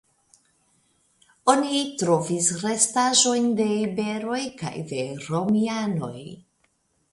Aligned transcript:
Oni 1.53 1.81
trovis 2.03 2.47
restaĵojn 2.63 3.47
de 3.61 3.69
iberoj 3.75 4.41
kaj 4.65 4.75
de 4.95 5.05
romianoj. 5.29 6.19